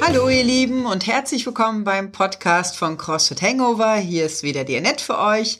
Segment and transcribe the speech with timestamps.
[0.00, 3.96] Hallo ihr Lieben und herzlich willkommen beim Podcast von CrossFit Hangover.
[3.96, 5.58] Hier ist wieder die Annette für euch.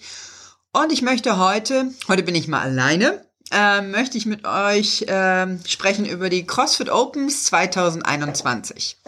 [0.72, 5.58] Und ich möchte heute, heute bin ich mal alleine, äh, möchte ich mit euch äh,
[5.66, 8.98] sprechen über die CrossFit Opens 2021.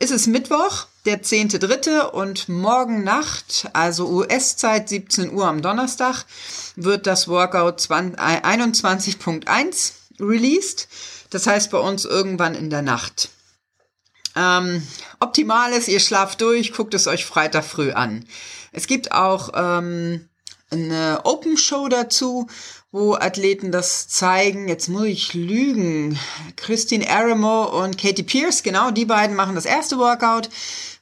[0.00, 2.10] Es ist Mittwoch, der 10.3.
[2.10, 6.26] und morgen Nacht, also US-Zeit 17 Uhr am Donnerstag,
[6.76, 10.86] wird das Workout 21.1 released.
[11.30, 13.30] Das heißt bei uns irgendwann in der Nacht.
[14.36, 14.86] Ähm,
[15.18, 18.26] optimal ist, ihr schlaft durch, guckt es euch Freitag früh an.
[18.72, 20.28] Es gibt auch ähm,
[20.70, 22.48] eine Open Show dazu,
[22.90, 24.68] wo Athleten das zeigen.
[24.68, 26.18] Jetzt muss ich lügen.
[26.56, 30.48] Christine Aramo und Katie Pierce, genau, die beiden machen das erste Workout.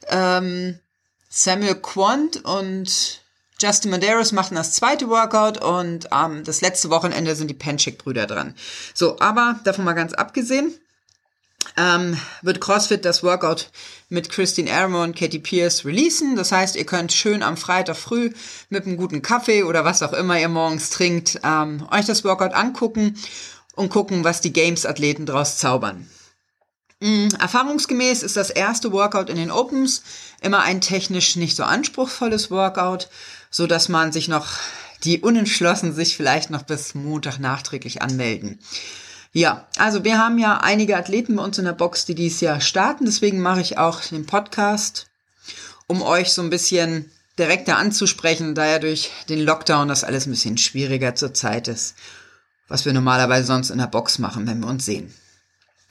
[0.08, 0.78] Ähm,
[1.28, 3.20] Samuel Quant und
[3.60, 8.54] Justin Medeiros machen das zweite Workout und ähm, das letzte Wochenende sind die Penchik-Brüder dran.
[8.92, 10.74] So, aber davon mal ganz abgesehen,
[11.76, 13.70] ähm, wird CrossFit das Workout
[14.08, 16.36] mit Christine Armo und Katie Pierce releasen.
[16.36, 18.32] Das heißt, ihr könnt schön am Freitag früh
[18.68, 22.54] mit einem guten Kaffee oder was auch immer ihr morgens trinkt, ähm, euch das Workout
[22.54, 23.16] angucken
[23.74, 26.08] und gucken, was die Games-Athleten daraus zaubern.
[27.00, 30.02] Mhm, erfahrungsgemäß ist das erste Workout in den Opens
[30.40, 33.08] immer ein technisch nicht so anspruchsvolles Workout,
[33.50, 34.46] so dass man sich noch
[35.04, 38.58] die unentschlossen sich vielleicht noch bis Montag nachträglich anmelden.
[39.36, 42.62] Ja, also wir haben ja einige Athleten bei uns in der Box, die dieses Jahr
[42.62, 43.04] starten.
[43.04, 45.08] Deswegen mache ich auch den Podcast,
[45.86, 50.30] um euch so ein bisschen direkter anzusprechen, da ja durch den Lockdown das alles ein
[50.30, 51.96] bisschen schwieriger zur Zeit ist,
[52.68, 55.12] was wir normalerweise sonst in der Box machen, wenn wir uns sehen.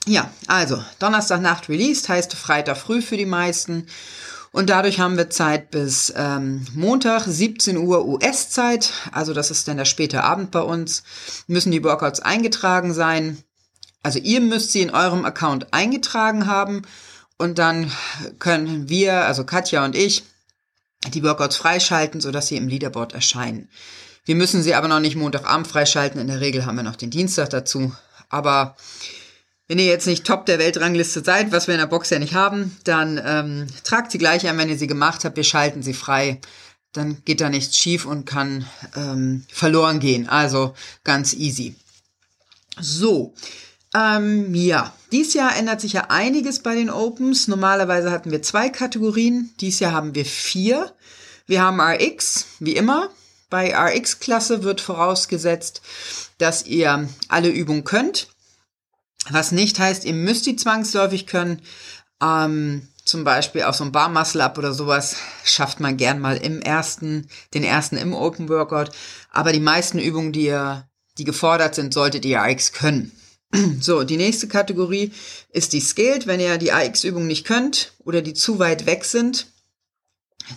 [0.06, 3.86] Ja, also Donnerstagnacht released heißt Freitag früh für die meisten.
[4.56, 8.90] Und dadurch haben wir Zeit bis ähm, Montag, 17 Uhr US-Zeit.
[9.12, 11.02] Also das ist dann der späte Abend bei uns.
[11.46, 13.36] Müssen die Workouts eingetragen sein.
[14.02, 16.86] Also ihr müsst sie in eurem Account eingetragen haben.
[17.36, 17.92] Und dann
[18.38, 20.24] können wir, also Katja und ich,
[21.12, 23.68] die Workouts freischalten, sodass sie im Leaderboard erscheinen.
[24.24, 26.18] Wir müssen sie aber noch nicht Montagabend freischalten.
[26.18, 27.92] In der Regel haben wir noch den Dienstag dazu.
[28.30, 28.74] Aber
[29.68, 32.34] wenn ihr jetzt nicht Top der Weltrangliste seid, was wir in der Box ja nicht
[32.34, 35.36] haben, dann ähm, tragt sie gleich ein, wenn ihr sie gemacht habt.
[35.36, 36.40] Wir schalten sie frei.
[36.92, 38.66] Dann geht da nichts schief und kann
[38.96, 40.28] ähm, verloren gehen.
[40.28, 41.74] Also ganz easy.
[42.80, 43.34] So,
[43.94, 47.48] ähm, ja, dies Jahr ändert sich ja einiges bei den Opens.
[47.48, 49.50] Normalerweise hatten wir zwei Kategorien.
[49.60, 50.92] Dies Jahr haben wir vier.
[51.46, 53.10] Wir haben RX, wie immer.
[53.48, 55.80] Bei RX-Klasse wird vorausgesetzt,
[56.38, 58.28] dass ihr alle Übungen könnt.
[59.30, 61.60] Was nicht heißt, ihr müsst die zwangsläufig können.
[62.22, 66.36] Ähm, zum Beispiel auch so ein Bar Muscle Up oder sowas schafft man gern mal
[66.36, 68.90] im ersten, den ersten im Open Workout.
[69.30, 70.88] Aber die meisten Übungen, die ihr,
[71.18, 73.12] die gefordert sind, solltet ihr AX können.
[73.80, 75.12] So, die nächste Kategorie
[75.50, 76.26] ist die Scaled.
[76.26, 79.46] Wenn ihr die AX-Übung nicht könnt oder die zu weit weg sind,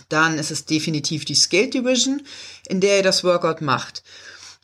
[0.08, 2.22] dann ist es definitiv die Scaled Division,
[2.66, 4.02] in der ihr das Workout macht.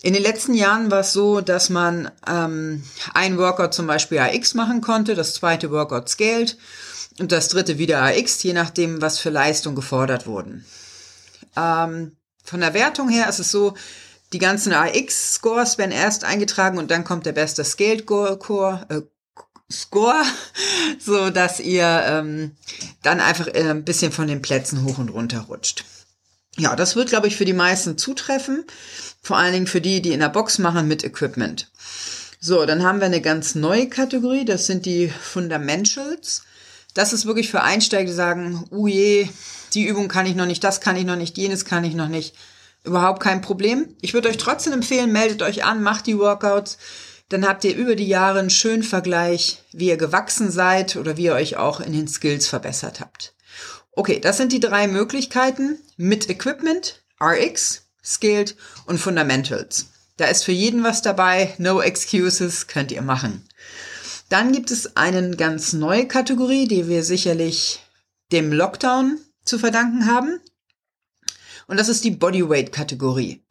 [0.03, 2.83] In den letzten Jahren war es so, dass man ähm,
[3.15, 6.59] ein Workout zum Beispiel AX machen konnte, das zweite Workout scaled
[7.19, 10.67] und das dritte wieder AX, je nachdem, was für Leistung gefordert wurden.
[11.57, 13.75] Ähm, von der Wertung her ist es so,
[14.33, 19.01] die ganzen AX-Scores werden erst eingetragen und dann kommt der beste Scaled Core, äh,
[19.73, 20.23] Score,
[20.99, 22.57] so dass ihr ähm,
[23.03, 25.85] dann einfach äh, ein bisschen von den Plätzen hoch und runter rutscht.
[26.59, 28.65] Ja, das wird, glaube ich, für die meisten zutreffen.
[29.23, 31.71] Vor allen Dingen für die, die in der Box machen mit Equipment.
[32.41, 34.45] So, dann haben wir eine ganz neue Kategorie.
[34.45, 36.45] Das sind die Fundamentals.
[36.95, 39.29] Das ist wirklich für Einsteiger, die sagen, oh je,
[39.75, 42.09] die Übung kann ich noch nicht, das kann ich noch nicht, jenes kann ich noch
[42.09, 42.35] nicht.
[42.85, 43.95] Überhaupt kein Problem.
[44.01, 46.79] Ich würde euch trotzdem empfehlen, meldet euch an, macht die Workouts.
[47.29, 51.25] Dann habt ihr über die Jahre einen schönen Vergleich, wie ihr gewachsen seid oder wie
[51.25, 53.35] ihr euch auch in den Skills verbessert habt.
[53.99, 59.87] Okay, das sind die drei Möglichkeiten mit Equipment, RX, Scaled und Fundamentals.
[60.19, 63.49] Da ist für jeden was dabei, no excuses, könnt ihr machen.
[64.29, 67.81] Dann gibt es eine ganz neue Kategorie, die wir sicherlich
[68.33, 70.41] dem Lockdown zu verdanken haben.
[71.67, 73.43] Und das ist die Bodyweight-Kategorie.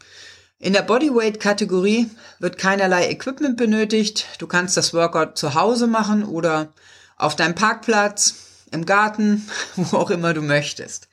[0.59, 4.27] In der Bodyweight-Kategorie wird keinerlei Equipment benötigt.
[4.38, 6.71] Du kannst das Workout zu Hause machen oder
[7.18, 8.44] auf deinem Parkplatz
[8.75, 11.07] im Garten, wo auch immer du möchtest.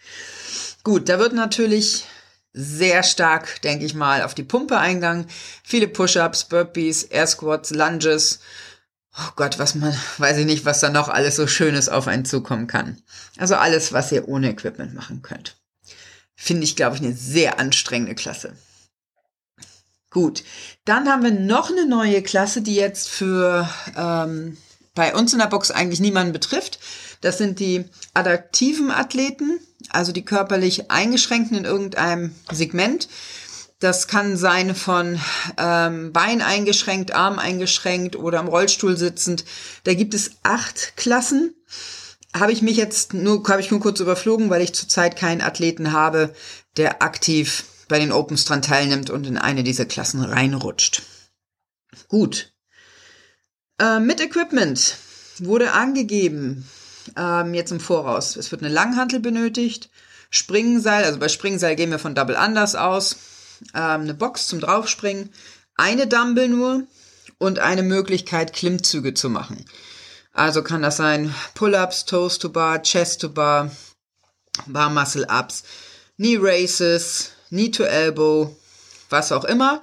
[0.84, 2.04] Gut, da wird natürlich
[2.52, 5.26] sehr stark, denke ich mal, auf die Pumpe eingegangen.
[5.64, 8.40] Viele Push-ups, Burpees, Air Squats, Lunges.
[9.16, 12.24] Oh Gott, was man, weiß ich nicht, was da noch alles so Schönes auf einen
[12.24, 13.00] zukommen kann.
[13.38, 15.56] Also alles, was ihr ohne Equipment machen könnt.
[16.34, 18.56] Finde ich, glaube ich, eine sehr anstrengende Klasse.
[20.10, 20.44] Gut,
[20.84, 24.58] dann haben wir noch eine neue Klasse, die jetzt für ähm,
[24.94, 26.78] bei uns in der Box eigentlich niemanden betrifft.
[27.20, 27.84] Das sind die
[28.14, 29.60] adaptiven Athleten,
[29.90, 33.08] also die körperlich eingeschränkten in irgendeinem Segment.
[33.78, 35.18] Das kann sein von
[35.56, 39.44] ähm, Bein eingeschränkt, Arm eingeschränkt oder im Rollstuhl sitzend.
[39.84, 41.54] Da gibt es acht Klassen.
[42.32, 45.92] Habe ich mich jetzt nur, habe ich nur kurz überflogen, weil ich zurzeit keinen Athleten
[45.92, 46.32] habe,
[46.76, 51.02] der aktiv bei den Opens dran teilnimmt und in eine dieser Klassen reinrutscht.
[52.08, 52.51] Gut.
[53.82, 54.96] Äh, mit Equipment
[55.38, 56.68] wurde angegeben,
[57.16, 58.36] ähm, jetzt im Voraus.
[58.36, 59.90] Es wird eine Langhantel benötigt,
[60.30, 63.16] Springseil, also bei Springseil gehen wir von Double Unders aus,
[63.74, 65.30] ähm, eine Box zum Draufspringen,
[65.74, 66.84] eine Dumble nur
[67.38, 69.64] und eine Möglichkeit, Klimmzüge zu machen.
[70.32, 73.72] Also kann das sein Pull-ups, Toes to Bar, Chest to Bar,
[74.66, 75.64] Bar Muscle Ups,
[76.16, 78.56] Knee Races, Knee to Elbow,
[79.10, 79.82] was auch immer.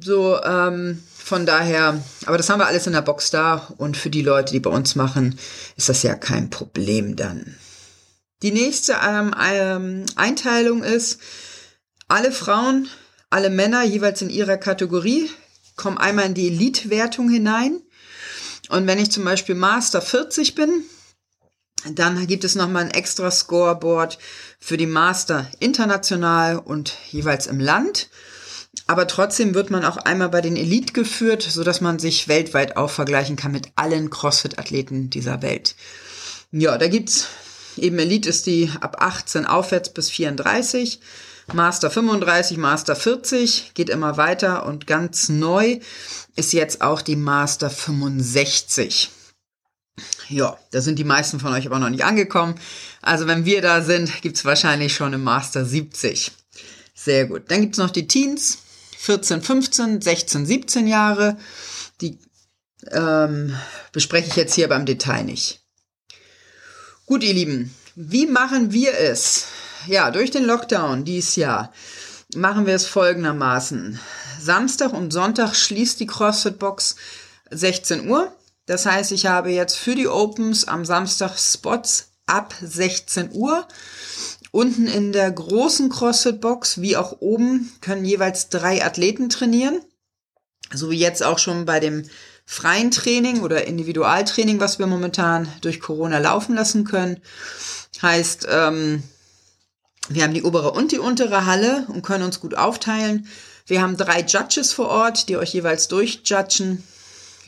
[0.00, 4.10] So, ähm, von daher, aber das haben wir alles in der Box da und für
[4.10, 5.38] die Leute, die bei uns machen,
[5.74, 7.56] ist das ja kein Problem dann.
[8.42, 11.18] Die nächste ähm, ähm, Einteilung ist,
[12.08, 12.88] alle Frauen,
[13.30, 15.30] alle Männer jeweils in ihrer Kategorie
[15.76, 17.80] kommen einmal in die Elite-Wertung hinein.
[18.68, 20.84] Und wenn ich zum Beispiel Master 40 bin,
[21.94, 24.18] dann gibt es nochmal ein extra Scoreboard
[24.60, 28.10] für die Master international und jeweils im Land.
[28.86, 32.76] Aber trotzdem wird man auch einmal bei den Elite geführt, so dass man sich weltweit
[32.76, 35.74] auch vergleichen kann mit allen CrossFit-Athleten dieser Welt.
[36.52, 37.28] Ja, da gibt's
[37.76, 41.00] eben Elite ist die ab 18 aufwärts bis 34.
[41.52, 45.78] Master 35, Master 40 geht immer weiter und ganz neu
[46.36, 49.10] ist jetzt auch die Master 65.
[50.28, 52.54] Ja, da sind die meisten von euch aber noch nicht angekommen.
[53.02, 56.32] Also wenn wir da sind, gibt's wahrscheinlich schon im Master 70.
[56.94, 57.42] Sehr gut.
[57.48, 58.58] Dann gibt's noch die Teens,
[59.04, 61.36] 14, 15, 16, 17 Jahre.
[62.00, 62.18] Die
[62.90, 63.54] ähm,
[63.92, 65.60] bespreche ich jetzt hier beim Detail nicht.
[67.04, 69.44] Gut, ihr Lieben, wie machen wir es?
[69.86, 71.70] Ja, durch den Lockdown dieses Jahr
[72.34, 74.00] machen wir es folgendermaßen.
[74.40, 76.96] Samstag und Sonntag schließt die CrossFit Box
[77.50, 78.34] 16 Uhr.
[78.64, 83.68] Das heißt, ich habe jetzt für die Opens am Samstag Spots ab 16 Uhr.
[84.54, 89.80] Unten in der großen CrossFit-Box, wie auch oben, können jeweils drei Athleten trainieren.
[90.72, 92.04] So wie jetzt auch schon bei dem
[92.46, 97.20] freien Training oder Individualtraining, was wir momentan durch Corona laufen lassen können.
[98.00, 99.02] Heißt, ähm,
[100.08, 103.26] wir haben die obere und die untere Halle und können uns gut aufteilen.
[103.66, 106.80] Wir haben drei Judges vor Ort, die euch jeweils durchjudgen.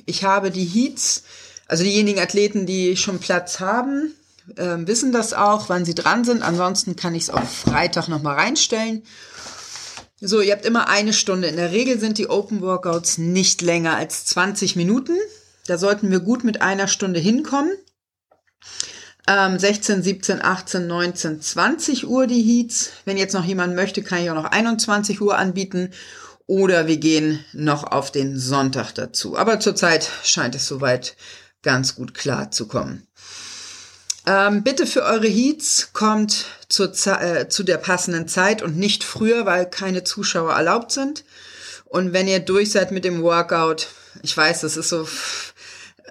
[0.06, 1.22] Ich habe die Heats,
[1.68, 4.12] also diejenigen Athleten, die schon Platz haben,
[4.56, 6.42] äh, wissen das auch, wann sie dran sind.
[6.42, 9.02] Ansonsten kann ich es auf Freitag nochmal reinstellen.
[10.20, 11.48] So, ihr habt immer eine Stunde.
[11.48, 15.16] In der Regel sind die Open Workouts nicht länger als 20 Minuten.
[15.66, 17.72] Da sollten wir gut mit einer Stunde hinkommen.
[19.28, 22.92] Ähm, 16, 17, 18, 19, 20 Uhr die Heats.
[23.04, 25.90] Wenn jetzt noch jemand möchte, kann ich auch noch 21 Uhr anbieten.
[26.46, 29.36] Oder wir gehen noch auf den Sonntag dazu.
[29.36, 31.16] Aber zurzeit scheint es soweit
[31.62, 33.06] ganz gut klar zu kommen.
[34.26, 39.46] Ähm, bitte für eure Heats kommt zur, äh, zu der passenden Zeit und nicht früher,
[39.46, 41.24] weil keine Zuschauer erlaubt sind.
[41.84, 43.86] Und wenn ihr durch seid mit dem Workout,
[44.22, 45.06] ich weiß, das ist so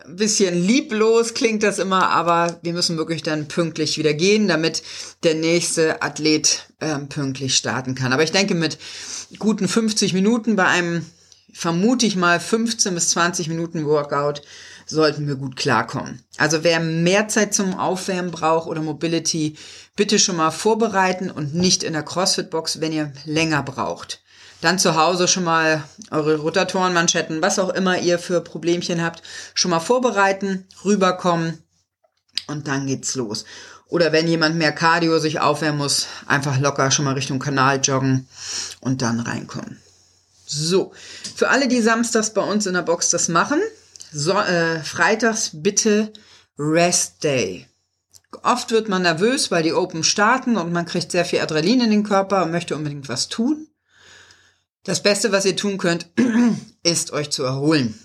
[0.06, 4.84] ein bisschen lieblos klingt das immer, aber wir müssen wirklich dann pünktlich wieder gehen, damit
[5.24, 8.14] der nächste Athlet ähm, pünktlich starten kann.
[8.14, 8.78] Aber ich denke, mit
[9.40, 11.06] guten 50 Minuten bei einem,
[11.52, 14.42] vermute ich mal, 15 bis 20 Minuten Workout
[14.86, 16.24] sollten wir gut klarkommen.
[16.38, 19.58] Also wer mehr Zeit zum Aufwärmen braucht oder Mobility,
[19.96, 24.22] bitte schon mal vorbereiten und nicht in der CrossFit-Box, wenn ihr länger braucht.
[24.62, 29.22] Dann zu Hause schon mal eure Rotatorenmanschetten, was auch immer ihr für Problemchen habt,
[29.54, 31.64] schon mal vorbereiten, rüberkommen
[32.48, 33.46] und dann geht's los.
[33.88, 38.28] Oder wenn jemand mehr Cardio sich aufwärmen muss, einfach locker schon mal Richtung Kanal joggen
[38.82, 39.80] und dann reinkommen.
[40.48, 40.94] So,
[41.36, 43.60] für alle, die samstags bei uns in der Box das machen,
[44.16, 46.14] so, äh, freitags bitte
[46.58, 47.68] Rest Day.
[48.44, 51.92] Oft wird man nervös, weil die Open starten und man kriegt sehr viel Adrenalin in
[51.92, 53.68] den Körper und möchte unbedingt was tun.
[54.84, 56.08] Das Beste, was ihr tun könnt,
[56.84, 58.00] ist euch zu erholen.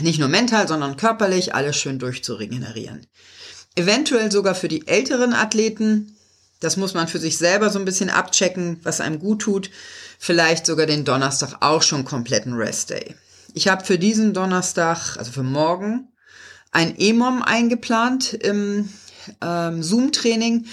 [0.00, 3.06] Nicht nur mental, sondern körperlich alles schön durchzuregenerieren.
[3.76, 6.16] Eventuell sogar für die älteren Athleten.
[6.60, 9.70] Das muss man für sich selber so ein bisschen abchecken, was einem gut tut.
[10.18, 13.14] Vielleicht sogar den Donnerstag auch schon kompletten Rest Day.
[13.54, 16.08] Ich habe für diesen Donnerstag, also für morgen,
[16.70, 18.88] ein EMOM eingeplant im
[19.40, 20.66] ähm, Zoom-Training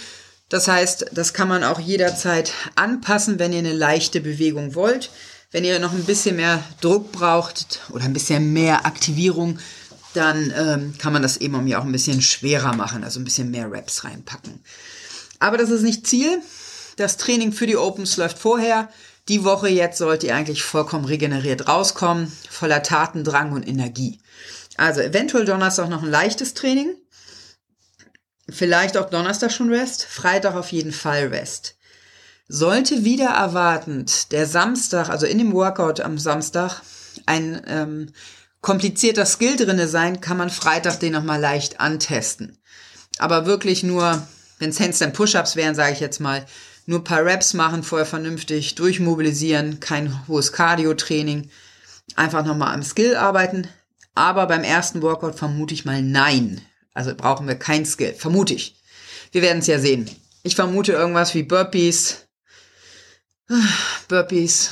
[0.50, 5.12] das heißt, das kann man auch jederzeit anpassen, wenn ihr eine leichte Bewegung wollt.
[5.52, 9.60] Wenn ihr noch ein bisschen mehr Druck braucht oder ein bisschen mehr Aktivierung,
[10.14, 13.52] dann ähm, kann man das eben um auch ein bisschen schwerer machen, also ein bisschen
[13.52, 14.60] mehr Reps reinpacken.
[15.40, 16.42] Aber das ist nicht Ziel.
[16.98, 18.90] Das Training für die Opens läuft vorher.
[19.28, 24.20] Die Woche jetzt sollt ihr eigentlich vollkommen regeneriert rauskommen, voller Tatendrang und Energie.
[24.78, 26.96] Also eventuell Donnerstag noch ein leichtes Training.
[28.50, 30.06] Vielleicht auch Donnerstag schon Rest.
[30.06, 31.76] Freitag auf jeden Fall Rest.
[32.48, 36.82] Sollte wieder erwartend der Samstag, also in dem Workout am Samstag,
[37.28, 38.12] ein ähm,
[38.62, 42.58] komplizierter Skill drinne sein, kann man Freitag den nochmal leicht antesten.
[43.20, 44.26] Aber wirklich nur,
[44.58, 46.46] wenn es Handstand Push-Ups wären, sage ich jetzt mal,
[46.90, 51.52] nur paar Reps machen, vorher vernünftig durchmobilisieren, kein hohes Cardio-Training,
[52.16, 53.68] einfach nochmal am Skill arbeiten.
[54.16, 56.62] Aber beim ersten Workout vermute ich mal nein.
[56.96, 58.82] Also brauchen wir kein Skill, vermute ich.
[59.32, 60.10] Wir werden es ja sehen.
[60.42, 62.26] Ich vermute irgendwas wie Burpees,
[64.08, 64.72] Burpees,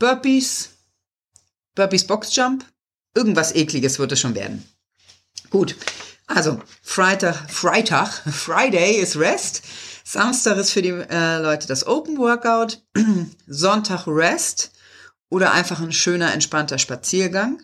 [0.00, 0.70] Burpees,
[1.76, 2.64] Burpees Boxjump.
[3.14, 4.64] Irgendwas ekliges wird es schon werden.
[5.50, 5.76] Gut.
[6.28, 9.62] Also, Freitag, Freitag, Friday ist Rest.
[10.04, 12.82] Samstag ist für die äh, Leute das Open Workout.
[13.46, 14.70] Sonntag Rest
[15.30, 17.60] oder einfach ein schöner, entspannter Spaziergang.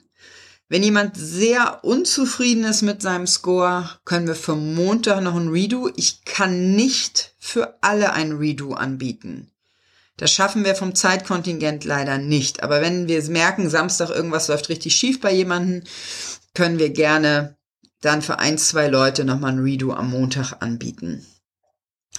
[0.69, 5.91] Wenn jemand sehr unzufrieden ist mit seinem Score, können wir für Montag noch ein Redo.
[5.97, 9.51] Ich kann nicht für alle ein Redo anbieten.
[10.17, 12.63] Das schaffen wir vom Zeitkontingent leider nicht.
[12.63, 15.83] Aber wenn wir merken, Samstag irgendwas läuft richtig schief bei jemandem,
[16.55, 17.57] können wir gerne
[18.05, 21.27] dann für ein, zwei Leute nochmal ein Redo am Montag anbieten.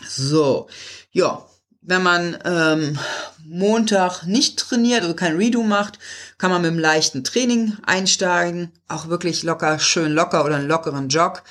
[0.07, 0.67] So,
[1.11, 1.45] ja,
[1.81, 2.97] wenn man ähm,
[3.45, 5.99] Montag nicht trainiert, also kein Redo macht,
[6.37, 11.09] kann man mit einem leichten Training einsteigen, auch wirklich locker, schön locker oder einen lockeren
[11.09, 11.43] Jog.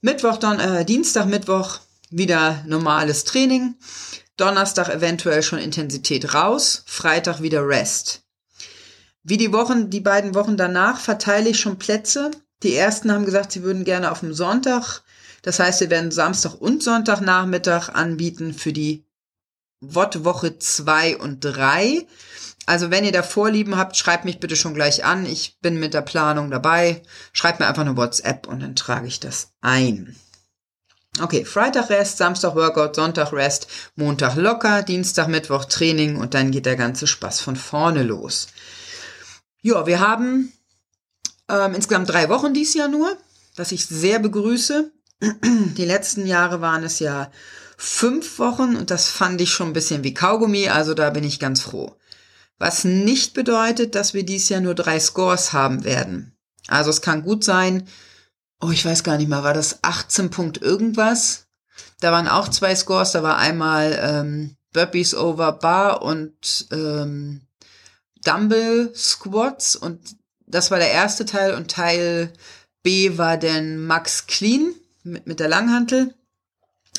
[0.00, 1.80] Mittwoch dann, äh, Dienstag, Mittwoch
[2.10, 3.76] wieder normales Training.
[4.36, 8.22] Donnerstag eventuell schon Intensität raus, Freitag wieder Rest.
[9.24, 12.30] Wie die Wochen, die beiden Wochen danach verteile ich schon Plätze.
[12.62, 15.02] Die ersten haben gesagt, sie würden gerne auf dem Sonntag.
[15.42, 19.04] Das heißt, wir werden Samstag und Sonntagnachmittag anbieten für die
[19.80, 22.06] Woche 2 und 3.
[22.66, 25.24] Also wenn ihr da Vorlieben habt, schreibt mich bitte schon gleich an.
[25.24, 27.02] Ich bin mit der Planung dabei.
[27.32, 30.16] Schreibt mir einfach eine WhatsApp und dann trage ich das ein.
[31.20, 36.66] Okay, Freitag Rest, Samstag Workout, Sonntag Rest, Montag locker, Dienstag, Mittwoch Training und dann geht
[36.66, 38.48] der ganze Spaß von vorne los.
[39.62, 40.52] Ja, wir haben
[41.48, 43.16] ähm, insgesamt drei Wochen dies Jahr nur,
[43.56, 44.90] was ich sehr begrüße.
[45.22, 47.30] Die letzten Jahre waren es ja
[47.76, 51.38] fünf Wochen und das fand ich schon ein bisschen wie Kaugummi, also da bin ich
[51.38, 51.96] ganz froh.
[52.58, 56.36] Was nicht bedeutet, dass wir dies Jahr nur drei Scores haben werden.
[56.66, 57.86] Also es kann gut sein,
[58.60, 61.46] oh, ich weiß gar nicht mal, war das 18 Punkt irgendwas?
[62.00, 67.42] Da waren auch zwei Scores, da war einmal ähm, Burpees over Bar und ähm,
[68.24, 70.16] Dumble Squats und
[70.48, 72.32] das war der erste Teil und Teil
[72.82, 76.14] B war dann Max Clean mit, mit der Langhantel.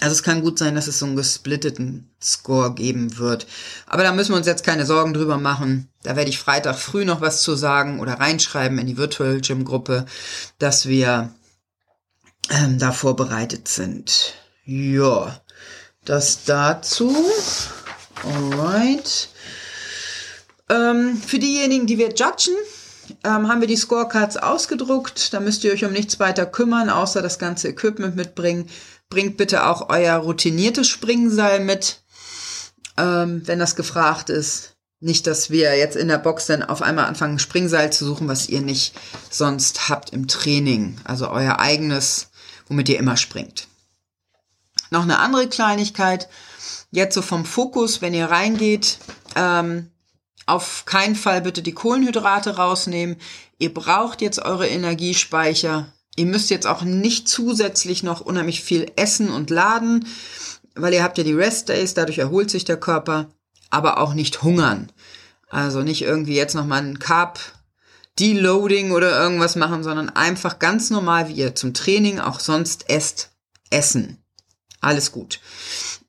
[0.02, 3.48] Also es kann gut sein, dass es so einen gesplitteten Score geben wird.
[3.86, 5.90] Aber da müssen wir uns jetzt keine Sorgen drüber machen.
[6.04, 9.66] Da werde ich Freitag früh noch was zu sagen oder reinschreiben in die Virtual Gym
[9.66, 10.06] Gruppe,
[10.58, 11.34] dass wir
[12.50, 14.36] ähm, da vorbereitet sind.
[14.64, 15.42] Ja,
[16.06, 17.14] das dazu.
[18.24, 19.30] Alright.
[20.70, 22.56] Ähm, für diejenigen, die wir judgen,
[23.24, 25.34] ähm, haben wir die Scorecards ausgedruckt.
[25.34, 28.70] Da müsst ihr euch um nichts weiter kümmern, außer das ganze Equipment mitbringen.
[29.10, 32.02] Bringt bitte auch euer routiniertes Springseil mit,
[32.98, 34.76] ähm, wenn das gefragt ist.
[35.02, 38.50] Nicht, dass wir jetzt in der Box dann auf einmal anfangen, Springseil zu suchen, was
[38.50, 38.94] ihr nicht
[39.30, 41.00] sonst habt im Training.
[41.06, 42.30] Also euer eigenes
[42.70, 43.68] womit ihr immer springt.
[44.92, 46.30] Noch eine andere Kleinigkeit,
[46.92, 49.00] jetzt so vom Fokus, wenn ihr reingeht,
[49.36, 49.92] ähm,
[50.50, 53.18] auf keinen Fall bitte die Kohlenhydrate rausnehmen.
[53.60, 55.94] Ihr braucht jetzt eure Energiespeicher.
[56.16, 60.08] Ihr müsst jetzt auch nicht zusätzlich noch unheimlich viel essen und laden,
[60.76, 63.30] weil ihr habt ja die Rest Days, dadurch erholt sich der Körper,
[63.70, 64.92] aber auch nicht hungern.
[65.50, 67.40] Also nicht irgendwie jetzt nochmal einen Carb
[68.20, 73.32] Deloading oder irgendwas machen, sondern einfach ganz normal, wie ihr zum Training auch sonst esst,
[73.70, 74.18] essen.
[74.82, 75.40] Alles gut.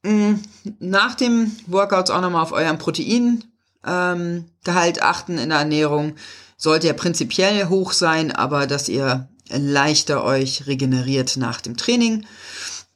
[0.03, 0.35] Mm,
[0.79, 3.50] nach dem Workouts auch nochmal auf euren Proteingehalt
[3.87, 6.17] ähm, achten in der Ernährung.
[6.57, 12.27] Sollte ja prinzipiell hoch sein, aber dass ihr leichter euch regeneriert nach dem Training.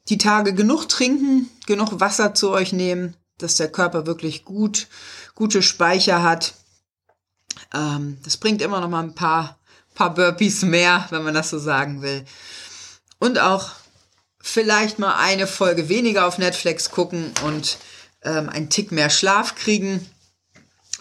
[0.09, 4.87] Die Tage genug trinken, genug Wasser zu euch nehmen, dass der Körper wirklich gut,
[5.35, 6.55] gute Speicher hat
[7.73, 9.59] ähm, das bringt immer noch mal ein paar,
[9.95, 12.25] paar Burpees mehr, wenn man das so sagen will.
[13.19, 13.71] Und auch
[14.41, 17.79] vielleicht mal eine Folge weniger auf Netflix gucken und
[18.23, 20.07] ähm, einen Tick mehr Schlaf kriegen.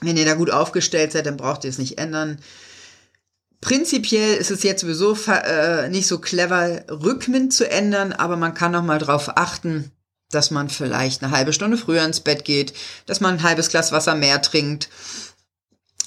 [0.03, 2.39] Wenn ihr da gut aufgestellt seid, dann braucht ihr es nicht ändern.
[3.61, 8.73] Prinzipiell ist es jetzt sowieso äh, nicht so clever, Rhythmen zu ändern, aber man kann
[8.73, 9.91] noch mal drauf achten,
[10.29, 12.73] dass man vielleicht eine halbe Stunde früher ins Bett geht,
[13.05, 14.89] dass man ein halbes Glas Wasser mehr trinkt.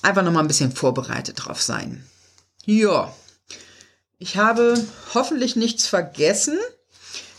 [0.02, 2.04] Einfach noch mal ein bisschen vorbereitet drauf sein.
[2.66, 3.14] Ja,
[4.18, 4.82] ich habe
[5.14, 6.58] hoffentlich nichts vergessen.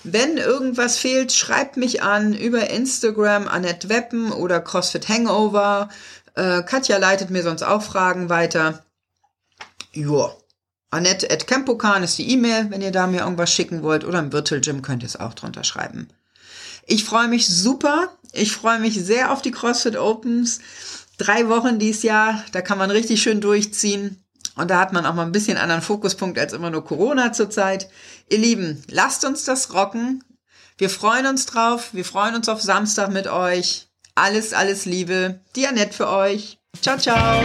[0.04, 5.90] Wenn irgendwas fehlt, schreibt mich an über Instagram, Annette Weppen oder CrossFit Hangover.
[6.38, 8.86] Äh, Katja leitet mir sonst auch Fragen weiter.
[9.91, 10.32] Ja.
[10.91, 14.06] Annette at Campokan ist die E-Mail, wenn ihr da mir irgendwas schicken wollt.
[14.06, 16.08] Oder im Virtual Gym könnt ihr es auch drunter schreiben.
[16.86, 18.15] Ich freue mich super.
[18.34, 20.60] Ich freue mich sehr auf die CrossFit Opens.
[21.17, 24.24] Drei Wochen dieses Jahr, da kann man richtig schön durchziehen.
[24.56, 27.89] Und da hat man auch mal ein bisschen anderen Fokuspunkt als immer nur Corona zurzeit.
[28.29, 30.24] Ihr Lieben, lasst uns das rocken.
[30.77, 31.89] Wir freuen uns drauf.
[31.94, 33.87] Wir freuen uns auf Samstag mit euch.
[34.18, 35.42] Alles, alles Liebe.
[35.56, 36.58] Die Annette für euch.
[36.82, 37.44] Ciao, ciao.